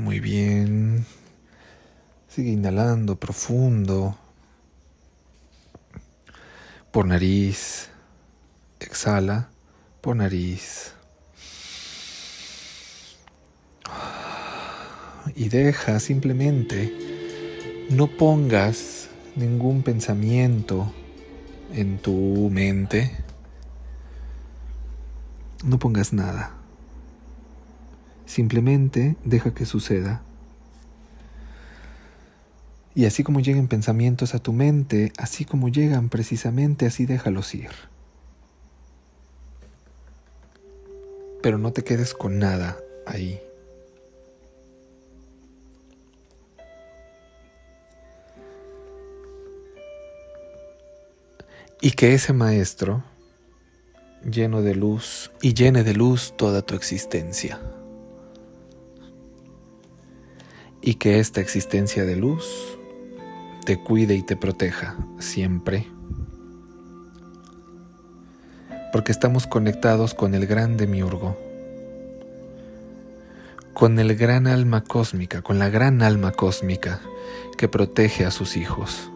Muy 0.00 0.18
bien. 0.18 1.04
Sigue 2.26 2.52
inhalando 2.52 3.16
profundo 3.16 4.16
por 6.90 7.04
nariz. 7.06 7.90
Exhala 8.80 9.50
por 10.00 10.16
nariz. 10.16 10.94
Y 15.36 15.50
deja 15.50 16.00
simplemente, 16.00 17.86
no 17.90 18.06
pongas 18.06 19.10
ningún 19.36 19.82
pensamiento 19.82 20.90
en 21.74 21.98
tu 21.98 22.48
mente. 22.50 23.18
No 25.62 25.78
pongas 25.78 26.14
nada. 26.14 26.59
Simplemente 28.30 29.16
deja 29.24 29.52
que 29.52 29.66
suceda. 29.66 30.22
Y 32.94 33.06
así 33.06 33.24
como 33.24 33.40
lleguen 33.40 33.68
pensamientos 33.68 34.34
a 34.34 34.38
tu 34.38 34.52
mente, 34.52 35.12
así 35.18 35.44
como 35.44 35.68
llegan 35.68 36.08
precisamente, 36.08 36.86
así 36.86 37.06
déjalos 37.06 37.54
ir. 37.54 37.70
pero 41.42 41.58
no 41.58 41.72
te 41.72 41.82
quedes 41.84 42.14
con 42.14 42.38
nada 42.38 42.78
ahí. 43.06 43.40
Y 51.82 51.92
que 51.92 52.12
ese 52.12 52.34
maestro, 52.34 53.02
lleno 54.22 54.60
de 54.60 54.74
luz 54.74 55.30
y 55.40 55.54
llene 55.54 55.82
de 55.82 55.94
luz 55.94 56.34
toda 56.36 56.60
tu 56.60 56.74
existencia. 56.74 57.58
Y 60.82 60.94
que 60.94 61.20
esta 61.20 61.40
existencia 61.40 62.04
de 62.04 62.16
luz 62.16 62.78
te 63.64 63.78
cuide 63.78 64.14
y 64.14 64.22
te 64.22 64.36
proteja 64.36 64.96
siempre 65.18 65.86
porque 68.92 69.12
estamos 69.12 69.46
conectados 69.46 70.14
con 70.14 70.34
el 70.34 70.46
gran 70.46 70.76
demiurgo, 70.76 71.38
con 73.72 73.98
el 73.98 74.16
gran 74.16 74.46
alma 74.46 74.82
cósmica, 74.82 75.42
con 75.42 75.58
la 75.58 75.68
gran 75.68 76.02
alma 76.02 76.32
cósmica 76.32 77.00
que 77.56 77.68
protege 77.68 78.24
a 78.24 78.30
sus 78.30 78.56
hijos. 78.56 79.10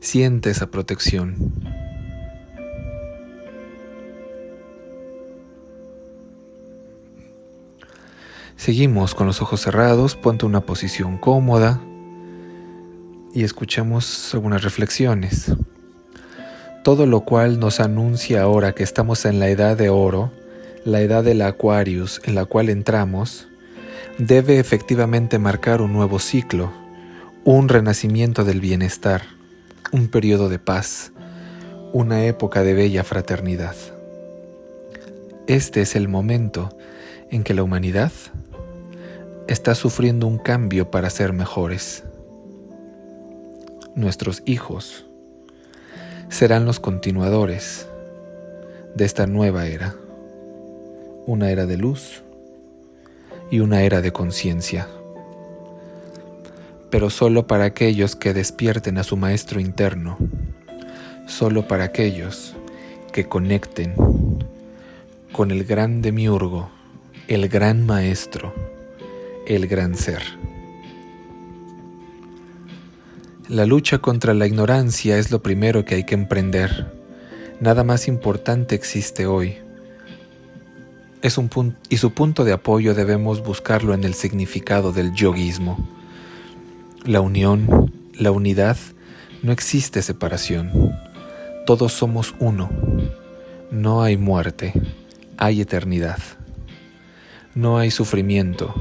Siente 0.00 0.50
esa 0.50 0.70
protección. 0.70 1.52
Seguimos 8.56 9.14
con 9.14 9.26
los 9.26 9.42
ojos 9.42 9.60
cerrados, 9.62 10.16
ponte 10.16 10.46
una 10.46 10.60
posición 10.60 11.18
cómoda 11.18 11.80
y 13.34 13.44
escuchamos 13.44 14.34
algunas 14.34 14.62
reflexiones 14.62 15.52
todo 16.82 17.06
lo 17.06 17.20
cual 17.20 17.60
nos 17.60 17.78
anuncia 17.80 18.42
ahora 18.42 18.72
que 18.72 18.82
estamos 18.82 19.24
en 19.24 19.38
la 19.38 19.48
edad 19.48 19.76
de 19.76 19.88
oro, 19.88 20.32
la 20.84 21.00
edad 21.00 21.22
del 21.22 21.42
Aquarius 21.42 22.20
en 22.24 22.34
la 22.34 22.44
cual 22.44 22.68
entramos, 22.68 23.46
debe 24.18 24.58
efectivamente 24.58 25.38
marcar 25.38 25.80
un 25.80 25.92
nuevo 25.92 26.18
ciclo, 26.18 26.72
un 27.44 27.68
renacimiento 27.68 28.44
del 28.44 28.60
bienestar, 28.60 29.22
un 29.92 30.08
periodo 30.08 30.48
de 30.48 30.58
paz, 30.58 31.12
una 31.92 32.24
época 32.24 32.64
de 32.64 32.74
bella 32.74 33.04
fraternidad. 33.04 33.76
este 35.46 35.82
es 35.82 35.94
el 35.94 36.08
momento 36.08 36.76
en 37.32 37.44
que 37.44 37.54
la 37.54 37.62
humanidad 37.62 38.12
está 39.48 39.74
sufriendo 39.74 40.26
un 40.26 40.36
cambio 40.38 40.90
para 40.90 41.08
ser 41.08 41.32
mejores. 41.32 42.04
Nuestros 43.96 44.42
hijos 44.44 45.06
serán 46.28 46.66
los 46.66 46.78
continuadores 46.78 47.88
de 48.94 49.06
esta 49.06 49.26
nueva 49.26 49.66
era, 49.66 49.94
una 51.26 51.50
era 51.50 51.64
de 51.64 51.78
luz 51.78 52.22
y 53.50 53.60
una 53.60 53.82
era 53.82 54.02
de 54.02 54.12
conciencia, 54.12 54.86
pero 56.90 57.08
solo 57.08 57.46
para 57.46 57.64
aquellos 57.64 58.14
que 58.14 58.34
despierten 58.34 58.98
a 58.98 59.04
su 59.04 59.16
maestro 59.16 59.58
interno, 59.58 60.18
solo 61.26 61.66
para 61.66 61.84
aquellos 61.84 62.54
que 63.10 63.26
conecten 63.26 63.94
con 65.32 65.50
el 65.50 65.64
gran 65.64 66.02
demiurgo, 66.02 66.70
el 67.28 67.48
gran 67.48 67.86
maestro, 67.86 68.52
el 69.46 69.66
gran 69.68 69.94
ser. 69.94 70.22
La 73.48 73.66
lucha 73.66 73.98
contra 73.98 74.34
la 74.34 74.46
ignorancia 74.46 75.18
es 75.18 75.30
lo 75.30 75.42
primero 75.42 75.84
que 75.84 75.94
hay 75.96 76.04
que 76.04 76.14
emprender. 76.14 76.92
Nada 77.60 77.84
más 77.84 78.08
importante 78.08 78.74
existe 78.74 79.26
hoy. 79.26 79.56
Es 81.22 81.38
un 81.38 81.76
y 81.88 81.98
su 81.98 82.12
punto 82.12 82.44
de 82.44 82.52
apoyo 82.52 82.94
debemos 82.94 83.42
buscarlo 83.44 83.94
en 83.94 84.02
el 84.02 84.14
significado 84.14 84.92
del 84.92 85.12
yoguismo. 85.12 85.78
La 87.04 87.20
unión, 87.20 87.92
la 88.14 88.32
unidad, 88.32 88.76
no 89.42 89.52
existe 89.52 90.02
separación. 90.02 90.92
Todos 91.66 91.92
somos 91.92 92.34
uno. 92.40 92.70
No 93.70 94.02
hay 94.02 94.16
muerte, 94.16 94.72
hay 95.36 95.60
eternidad. 95.60 96.18
No 97.54 97.76
hay 97.76 97.90
sufrimiento, 97.90 98.74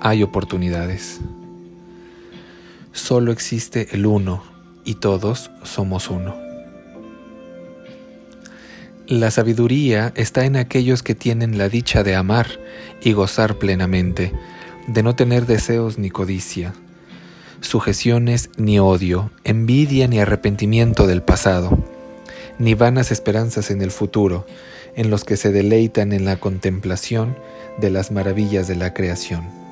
hay 0.00 0.24
oportunidades. 0.24 1.20
Solo 2.90 3.30
existe 3.30 3.86
el 3.92 4.04
uno 4.04 4.42
y 4.84 4.96
todos 4.96 5.52
somos 5.62 6.10
uno. 6.10 6.34
La 9.06 9.30
sabiduría 9.30 10.12
está 10.16 10.44
en 10.44 10.56
aquellos 10.56 11.04
que 11.04 11.14
tienen 11.14 11.56
la 11.56 11.68
dicha 11.68 12.02
de 12.02 12.16
amar 12.16 12.48
y 13.00 13.12
gozar 13.12 13.58
plenamente, 13.58 14.32
de 14.88 15.04
no 15.04 15.14
tener 15.14 15.46
deseos 15.46 15.98
ni 15.98 16.10
codicia, 16.10 16.72
sujeciones 17.60 18.50
ni 18.56 18.80
odio, 18.80 19.30
envidia 19.44 20.08
ni 20.08 20.18
arrepentimiento 20.18 21.06
del 21.06 21.22
pasado, 21.22 21.78
ni 22.58 22.74
vanas 22.74 23.12
esperanzas 23.12 23.70
en 23.70 23.82
el 23.82 23.92
futuro, 23.92 24.46
en 24.94 25.10
los 25.10 25.24
que 25.24 25.36
se 25.36 25.52
deleitan 25.52 26.12
en 26.12 26.24
la 26.24 26.38
contemplación 26.38 27.36
de 27.78 27.90
las 27.90 28.10
maravillas 28.10 28.68
de 28.68 28.76
la 28.76 28.92
creación 28.94 29.62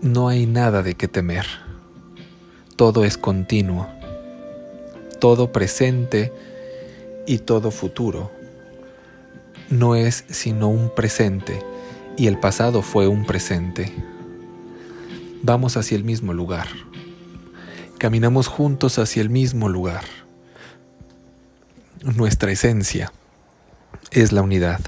no 0.00 0.28
hay 0.28 0.46
nada 0.46 0.82
de 0.82 0.94
qué 0.94 1.08
temer. 1.08 1.46
Todo 2.76 3.04
es 3.04 3.18
continuo, 3.18 3.88
todo 5.18 5.50
presente 5.50 6.32
y 7.26 7.38
todo 7.38 7.70
futuro. 7.70 8.30
No 9.70 9.96
es 9.96 10.24
sino 10.28 10.68
un 10.68 10.94
presente 10.94 11.62
y 12.16 12.28
el 12.28 12.38
pasado 12.38 12.82
fue 12.82 13.08
un 13.08 13.26
presente. 13.26 13.92
Vamos 15.42 15.76
hacia 15.76 15.96
el 15.96 16.04
mismo 16.04 16.32
lugar. 16.32 16.68
Caminamos 17.98 18.46
juntos 18.46 18.98
hacia 18.98 19.20
el 19.22 19.30
mismo 19.30 19.68
lugar. 19.68 20.04
Nuestra 22.02 22.52
esencia 22.52 23.12
es 24.10 24.32
la 24.32 24.42
unidad 24.42 24.80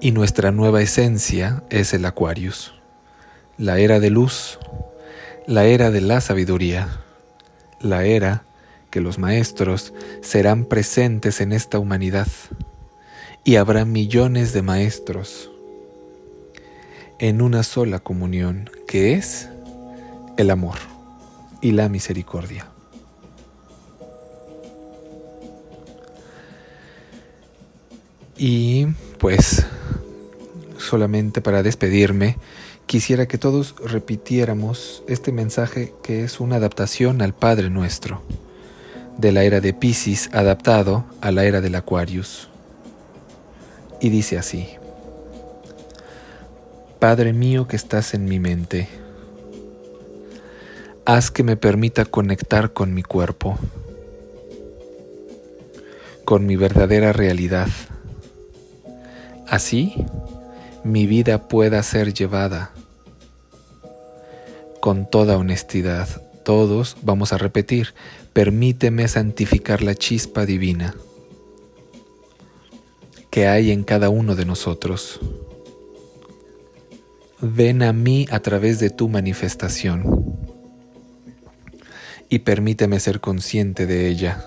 y 0.00 0.12
nuestra 0.12 0.52
nueva 0.52 0.82
esencia 0.82 1.62
es 1.70 1.94
el 1.94 2.04
Aquarius 2.04 2.78
la 3.58 3.80
era 3.80 3.98
de 3.98 4.08
luz, 4.08 4.58
la 5.46 5.64
era 5.64 5.90
de 5.90 6.00
la 6.00 6.20
sabiduría, 6.20 6.88
la 7.80 8.04
era 8.04 8.44
que 8.90 9.00
los 9.00 9.18
maestros 9.18 9.92
serán 10.22 10.64
presentes 10.64 11.40
en 11.40 11.52
esta 11.52 11.80
humanidad 11.80 12.28
y 13.42 13.56
habrá 13.56 13.84
millones 13.84 14.52
de 14.52 14.62
maestros 14.62 15.50
en 17.18 17.42
una 17.42 17.64
sola 17.64 17.98
comunión 17.98 18.70
que 18.86 19.14
es 19.14 19.48
el 20.36 20.50
amor 20.50 20.78
y 21.60 21.72
la 21.72 21.88
misericordia. 21.88 22.66
Y 28.38 28.86
pues 29.18 29.66
solamente 30.78 31.40
para 31.40 31.64
despedirme, 31.64 32.36
quisiera 32.86 33.26
que 33.26 33.36
todos 33.36 33.74
repitiéramos 33.84 35.02
este 35.08 35.32
mensaje 35.32 35.92
que 36.04 36.22
es 36.22 36.38
una 36.38 36.56
adaptación 36.56 37.20
al 37.20 37.34
Padre 37.34 37.68
Nuestro, 37.68 38.22
de 39.18 39.32
la 39.32 39.42
era 39.42 39.60
de 39.60 39.74
Pisces 39.74 40.30
adaptado 40.32 41.04
a 41.20 41.32
la 41.32 41.44
era 41.44 41.60
del 41.60 41.74
Aquarius. 41.74 42.48
Y 44.00 44.10
dice 44.10 44.38
así, 44.38 44.68
Padre 47.00 47.32
mío 47.32 47.66
que 47.66 47.74
estás 47.74 48.14
en 48.14 48.24
mi 48.24 48.38
mente, 48.38 48.88
haz 51.04 51.32
que 51.32 51.42
me 51.42 51.56
permita 51.56 52.04
conectar 52.04 52.72
con 52.72 52.94
mi 52.94 53.02
cuerpo, 53.02 53.58
con 56.24 56.46
mi 56.46 56.54
verdadera 56.54 57.12
realidad. 57.12 57.68
Así, 59.50 59.94
mi 60.84 61.06
vida 61.06 61.48
pueda 61.48 61.82
ser 61.82 62.12
llevada 62.12 62.70
con 64.80 65.08
toda 65.08 65.38
honestidad. 65.38 66.06
Todos 66.44 66.98
vamos 67.02 67.32
a 67.32 67.38
repetir, 67.38 67.94
permíteme 68.34 69.08
santificar 69.08 69.82
la 69.82 69.94
chispa 69.94 70.44
divina 70.44 70.94
que 73.30 73.46
hay 73.46 73.70
en 73.70 73.84
cada 73.84 74.10
uno 74.10 74.34
de 74.34 74.44
nosotros. 74.44 75.18
Ven 77.40 77.82
a 77.82 77.92
mí 77.92 78.26
a 78.30 78.40
través 78.40 78.80
de 78.80 78.90
tu 78.90 79.08
manifestación 79.08 80.36
y 82.28 82.40
permíteme 82.40 83.00
ser 83.00 83.20
consciente 83.20 83.86
de 83.86 84.08
ella. 84.08 84.44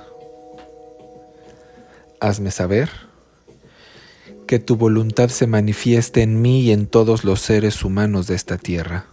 Hazme 2.19 2.51
saber 2.51 3.10
que 4.51 4.59
tu 4.59 4.75
voluntad 4.75 5.29
se 5.29 5.47
manifieste 5.47 6.23
en 6.23 6.41
mí 6.41 6.59
y 6.59 6.73
en 6.73 6.85
todos 6.85 7.23
los 7.23 7.39
seres 7.39 7.85
humanos 7.85 8.27
de 8.27 8.35
esta 8.35 8.57
tierra. 8.57 9.05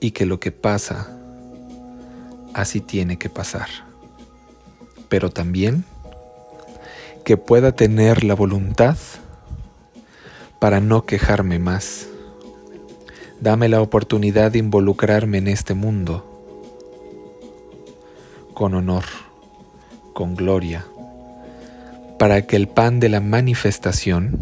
Y 0.00 0.12
que 0.12 0.24
lo 0.24 0.40
que 0.40 0.52
pasa, 0.52 1.14
así 2.54 2.80
tiene 2.80 3.18
que 3.18 3.28
pasar. 3.28 3.68
Pero 5.10 5.28
también 5.28 5.84
que 7.22 7.36
pueda 7.36 7.72
tener 7.72 8.24
la 8.24 8.32
voluntad 8.32 8.96
para 10.58 10.80
no 10.80 11.04
quejarme 11.04 11.58
más. 11.58 12.06
Dame 13.42 13.68
la 13.68 13.82
oportunidad 13.82 14.52
de 14.52 14.60
involucrarme 14.60 15.36
en 15.36 15.48
este 15.48 15.74
mundo 15.74 16.24
con 18.54 18.72
honor, 18.72 19.04
con 20.14 20.34
gloria 20.34 20.86
para 22.18 22.46
que 22.46 22.56
el 22.56 22.68
pan 22.68 23.00
de 23.00 23.08
la 23.08 23.20
manifestación, 23.20 24.38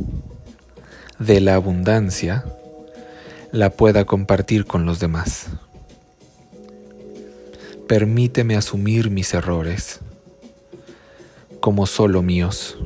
de 1.19 1.41
la 1.41 1.55
abundancia, 1.55 2.45
la 3.51 3.71
pueda 3.71 4.05
compartir 4.05 4.67
con 4.67 4.87
los 4.87 5.01
demás. 5.01 5.47
Permíteme 7.89 8.57
asumir 8.57 9.11
mis 9.11 9.35
errores 9.35 10.01
como 11.61 11.87
solo 11.87 12.23
míos 12.23 12.77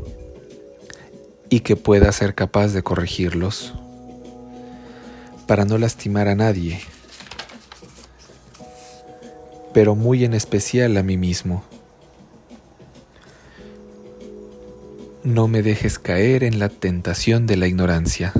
y 1.50 1.60
que 1.60 1.76
pueda 1.76 2.12
ser 2.12 2.34
capaz 2.34 2.68
de 2.68 2.82
corregirlos 2.82 3.74
para 5.46 5.64
no 5.64 5.78
lastimar 5.78 6.28
a 6.28 6.34
nadie, 6.34 6.80
pero 9.72 9.94
muy 9.94 10.24
en 10.24 10.34
especial 10.34 10.96
a 10.96 11.02
mí 11.02 11.16
mismo. 11.16 11.64
No 15.24 15.48
me 15.48 15.62
dejes 15.62 15.98
caer 15.98 16.44
en 16.44 16.60
la 16.60 16.68
tentación 16.68 17.48
de 17.48 17.56
la 17.56 17.66
ignorancia, 17.66 18.32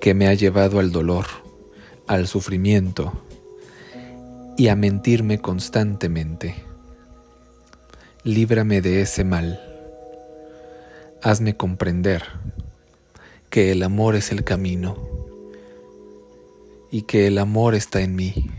que 0.00 0.14
me 0.14 0.28
ha 0.28 0.34
llevado 0.34 0.78
al 0.78 0.92
dolor, 0.92 1.26
al 2.06 2.28
sufrimiento 2.28 3.12
y 4.56 4.68
a 4.68 4.76
mentirme 4.76 5.40
constantemente. 5.40 6.54
Líbrame 8.22 8.80
de 8.80 9.00
ese 9.00 9.24
mal. 9.24 9.60
Hazme 11.22 11.56
comprender 11.56 12.22
que 13.50 13.72
el 13.72 13.82
amor 13.82 14.14
es 14.14 14.30
el 14.30 14.44
camino 14.44 14.96
y 16.92 17.02
que 17.02 17.26
el 17.26 17.36
amor 17.36 17.74
está 17.74 18.00
en 18.00 18.14
mí. 18.14 18.50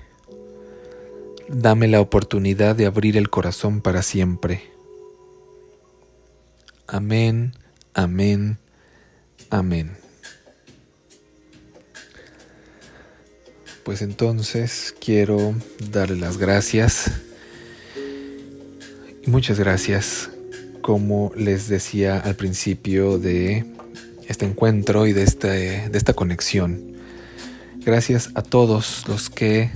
Dame 1.47 1.87
la 1.87 2.01
oportunidad 2.01 2.75
de 2.75 2.85
abrir 2.85 3.15
el 3.15 3.29
corazón 3.29 3.79
para 3.79 4.03
siempre. 4.03 4.78
Amén, 6.91 7.53
amén, 7.93 8.57
amén. 9.51 9.91
Pues 13.83 14.01
entonces 14.01 14.95
quiero 14.99 15.53
darle 15.91 16.15
las 16.15 16.39
gracias. 16.39 17.11
Muchas 19.27 19.59
gracias, 19.59 20.31
como 20.81 21.31
les 21.35 21.67
decía 21.67 22.17
al 22.17 22.35
principio 22.35 23.19
de 23.19 23.65
este 24.27 24.45
encuentro 24.45 25.05
y 25.05 25.13
de, 25.13 25.21
este, 25.21 25.89
de 25.89 25.97
esta 25.97 26.13
conexión. 26.13 26.95
Gracias 27.85 28.31
a 28.33 28.41
todos 28.41 29.07
los 29.07 29.29
que 29.29 29.69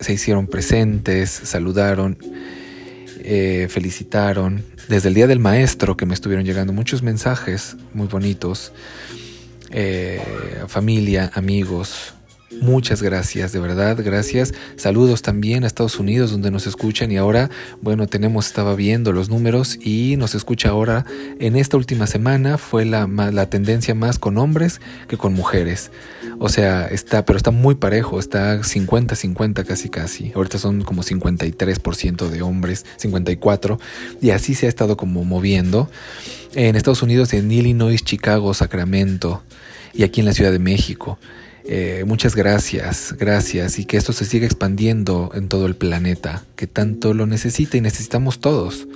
se 0.00 0.12
hicieron 0.12 0.48
presentes, 0.48 1.30
saludaron, 1.30 2.18
eh, 3.24 3.68
felicitaron. 3.70 4.64
Desde 4.88 5.08
el 5.08 5.14
Día 5.14 5.26
del 5.26 5.38
Maestro 5.38 5.96
que 5.96 6.06
me 6.06 6.14
estuvieron 6.14 6.44
llegando 6.44 6.72
muchos 6.72 7.02
mensajes 7.02 7.76
muy 7.94 8.08
bonitos. 8.08 8.72
Eh, 9.70 10.20
familia, 10.68 11.30
amigos, 11.34 12.14
Muchas 12.60 13.02
gracias, 13.02 13.52
de 13.52 13.60
verdad, 13.60 13.98
gracias. 14.04 14.54
Saludos 14.76 15.22
también 15.22 15.64
a 15.64 15.66
Estados 15.66 15.98
Unidos 15.98 16.30
donde 16.30 16.50
nos 16.50 16.66
escuchan 16.66 17.10
y 17.10 17.16
ahora, 17.16 17.50
bueno, 17.80 18.06
tenemos, 18.06 18.46
estaba 18.46 18.76
viendo 18.76 19.12
los 19.12 19.28
números 19.28 19.78
y 19.80 20.16
nos 20.16 20.34
escucha 20.34 20.68
ahora, 20.68 21.04
en 21.40 21.56
esta 21.56 21.76
última 21.76 22.06
semana 22.06 22.58
fue 22.58 22.84
la, 22.84 23.06
la 23.06 23.50
tendencia 23.50 23.94
más 23.94 24.18
con 24.18 24.38
hombres 24.38 24.80
que 25.08 25.16
con 25.16 25.34
mujeres. 25.34 25.90
O 26.38 26.48
sea, 26.48 26.86
está, 26.86 27.24
pero 27.24 27.36
está 27.36 27.50
muy 27.50 27.74
parejo, 27.74 28.18
está 28.18 28.60
50-50 28.60 29.64
casi 29.64 29.88
casi. 29.88 30.32
Ahorita 30.34 30.58
son 30.58 30.82
como 30.82 31.02
53% 31.02 32.28
de 32.28 32.42
hombres, 32.42 32.84
54, 32.96 33.78
y 34.20 34.30
así 34.30 34.54
se 34.54 34.66
ha 34.66 34.68
estado 34.68 34.96
como 34.96 35.24
moviendo. 35.24 35.90
En 36.54 36.76
Estados 36.76 37.02
Unidos, 37.02 37.32
en 37.32 37.50
Illinois, 37.50 38.04
Chicago, 38.04 38.54
Sacramento 38.54 39.42
y 39.94 40.04
aquí 40.04 40.20
en 40.20 40.26
la 40.26 40.32
Ciudad 40.32 40.52
de 40.52 40.58
México. 40.58 41.18
Eh, 41.64 42.04
muchas 42.06 42.34
gracias, 42.34 43.14
gracias 43.18 43.78
y 43.78 43.84
que 43.84 43.96
esto 43.96 44.12
se 44.12 44.24
siga 44.24 44.46
expandiendo 44.46 45.30
en 45.34 45.48
todo 45.48 45.66
el 45.66 45.76
planeta, 45.76 46.44
que 46.56 46.66
tanto 46.66 47.14
lo 47.14 47.26
necesita 47.26 47.76
y 47.76 47.80
necesitamos 47.80 48.40
todos. 48.40 48.88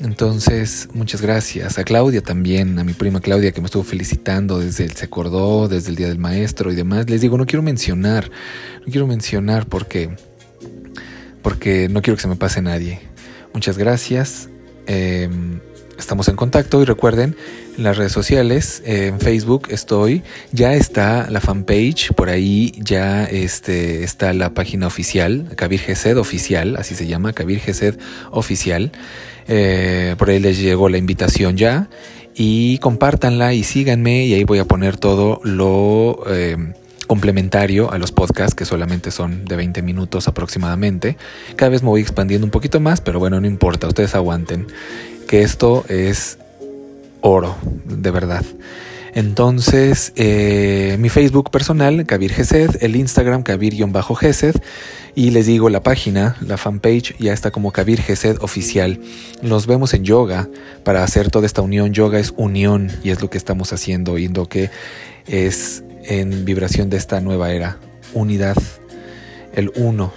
Entonces, 0.00 0.88
muchas 0.92 1.22
gracias. 1.22 1.78
A 1.78 1.84
Claudia 1.84 2.22
también, 2.22 2.78
a 2.78 2.84
mi 2.84 2.92
prima 2.92 3.20
Claudia 3.20 3.52
que 3.52 3.60
me 3.60 3.66
estuvo 3.66 3.84
felicitando 3.84 4.58
desde 4.58 4.84
el 4.84 4.92
Se 4.96 5.04
Acordó, 5.04 5.68
desde 5.68 5.90
el 5.90 5.96
Día 5.96 6.08
del 6.08 6.18
Maestro 6.18 6.72
y 6.72 6.74
demás. 6.74 7.08
Les 7.08 7.20
digo, 7.20 7.38
no 7.38 7.46
quiero 7.46 7.62
mencionar, 7.62 8.28
no 8.84 8.90
quiero 8.90 9.06
mencionar 9.06 9.66
porque, 9.66 10.10
porque 11.40 11.88
no 11.88 12.02
quiero 12.02 12.16
que 12.16 12.22
se 12.22 12.28
me 12.28 12.36
pase 12.36 12.60
nadie. 12.62 13.00
Muchas 13.54 13.78
gracias. 13.78 14.48
Em, 14.86 15.60
estamos 15.96 16.26
en 16.26 16.34
contacto 16.34 16.82
y 16.82 16.84
recuerden, 16.84 17.36
en 17.76 17.84
las 17.84 17.96
redes 17.96 18.12
sociales, 18.12 18.82
en 18.84 19.20
Facebook 19.20 19.68
estoy, 19.70 20.22
ya 20.52 20.74
está 20.74 21.30
la 21.30 21.40
fanpage, 21.40 22.12
por 22.14 22.28
ahí 22.28 22.72
ya 22.78 23.24
este, 23.24 24.04
está 24.04 24.32
la 24.32 24.54
página 24.54 24.86
oficial, 24.86 25.50
Kabir 25.56 25.80
Gesed 25.80 26.18
oficial, 26.18 26.76
así 26.76 26.94
se 26.94 27.06
llama, 27.06 27.32
Kabir 27.32 27.60
Gesed 27.60 27.98
oficial. 28.30 28.92
Eh, 29.48 30.14
por 30.18 30.30
ahí 30.30 30.38
les 30.38 30.58
llegó 30.58 30.88
la 30.88 30.98
invitación 30.98 31.56
ya 31.56 31.88
y 32.34 32.78
compártanla 32.78 33.54
y 33.54 33.64
síganme 33.64 34.24
y 34.26 34.34
ahí 34.34 34.44
voy 34.44 34.58
a 34.58 34.64
poner 34.64 34.96
todo 34.96 35.40
lo 35.42 36.22
eh, 36.28 36.56
complementario 37.06 37.90
a 37.90 37.98
los 37.98 38.12
podcasts 38.12 38.54
que 38.54 38.64
solamente 38.64 39.10
son 39.10 39.44
de 39.44 39.56
20 39.56 39.82
minutos 39.82 40.28
aproximadamente. 40.28 41.16
Cada 41.56 41.70
vez 41.70 41.82
me 41.82 41.88
voy 41.88 42.00
expandiendo 42.00 42.46
un 42.46 42.50
poquito 42.50 42.80
más, 42.80 43.00
pero 43.00 43.18
bueno, 43.18 43.40
no 43.40 43.46
importa, 43.46 43.88
ustedes 43.88 44.14
aguanten 44.14 44.66
que 45.26 45.42
esto 45.42 45.84
es 45.88 46.38
oro, 47.22 47.56
de 47.86 48.10
verdad. 48.10 48.44
Entonces, 49.14 50.12
eh, 50.16 50.96
mi 50.98 51.10
Facebook 51.10 51.50
personal, 51.50 52.06
Kabir 52.06 52.32
Gesed, 52.32 52.76
el 52.80 52.96
Instagram, 52.96 53.42
Kabir-Gesed, 53.42 54.54
y 55.14 55.30
les 55.30 55.46
digo, 55.46 55.68
la 55.68 55.82
página, 55.82 56.36
la 56.40 56.56
fanpage, 56.56 57.14
ya 57.18 57.34
está 57.34 57.50
como 57.50 57.72
Kabir 57.72 58.00
Gesed 58.00 58.38
oficial. 58.40 59.00
Nos 59.42 59.66
vemos 59.66 59.92
en 59.92 60.04
yoga 60.04 60.48
para 60.82 61.04
hacer 61.04 61.30
toda 61.30 61.44
esta 61.44 61.60
unión. 61.60 61.92
Yoga 61.92 62.18
es 62.18 62.32
unión 62.36 62.90
y 63.04 63.10
es 63.10 63.20
lo 63.20 63.28
que 63.28 63.36
estamos 63.36 63.74
haciendo 63.74 64.16
y 64.16 64.28
lo 64.28 64.48
que 64.48 64.70
es 65.26 65.84
en 66.04 66.46
vibración 66.46 66.88
de 66.88 66.96
esta 66.96 67.20
nueva 67.20 67.52
era. 67.52 67.76
Unidad, 68.14 68.56
el 69.54 69.70
uno, 69.76 70.12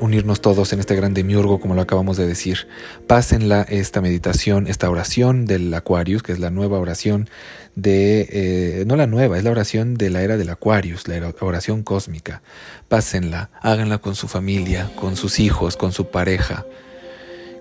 unirnos 0.00 0.40
todos 0.40 0.72
en 0.72 0.80
este 0.80 0.94
gran 0.94 1.14
demiurgo, 1.14 1.60
como 1.60 1.74
lo 1.74 1.82
acabamos 1.82 2.16
de 2.16 2.26
decir. 2.26 2.68
Pásenla 3.06 3.62
esta 3.62 4.00
meditación, 4.00 4.66
esta 4.66 4.90
oración 4.90 5.44
del 5.46 5.72
Aquarius, 5.74 6.22
que 6.22 6.32
es 6.32 6.38
la 6.38 6.50
nueva 6.50 6.78
oración 6.78 7.28
de, 7.74 8.28
eh, 8.30 8.84
no 8.86 8.96
la 8.96 9.06
nueva, 9.06 9.38
es 9.38 9.44
la 9.44 9.50
oración 9.50 9.94
de 9.94 10.10
la 10.10 10.22
era 10.22 10.36
del 10.36 10.50
Aquarius, 10.50 11.06
la 11.08 11.32
oración 11.40 11.82
cósmica. 11.82 12.42
Pásenla, 12.88 13.50
háganla 13.60 13.98
con 13.98 14.14
su 14.14 14.28
familia, 14.28 14.90
con 14.96 15.16
sus 15.16 15.38
hijos, 15.40 15.76
con 15.76 15.92
su 15.92 16.10
pareja, 16.10 16.66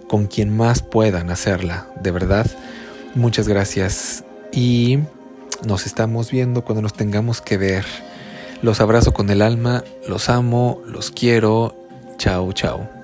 con 0.07 0.27
quien 0.27 0.55
más 0.55 0.81
puedan 0.81 1.29
hacerla, 1.29 1.87
de 2.01 2.11
verdad. 2.11 2.47
Muchas 3.15 3.47
gracias 3.47 4.23
y 4.51 4.99
nos 5.65 5.85
estamos 5.85 6.31
viendo 6.31 6.63
cuando 6.63 6.81
nos 6.81 6.93
tengamos 6.93 7.41
que 7.41 7.57
ver. 7.57 7.85
Los 8.61 8.81
abrazo 8.81 9.13
con 9.13 9.29
el 9.29 9.41
alma, 9.43 9.83
los 10.07 10.29
amo, 10.29 10.81
los 10.87 11.11
quiero 11.11 11.86
Chao, 12.17 12.51
chao. 12.51 12.96